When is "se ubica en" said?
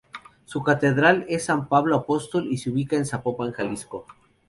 2.57-3.05